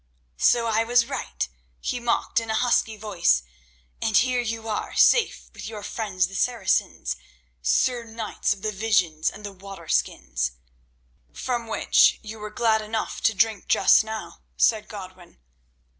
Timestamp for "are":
4.67-4.95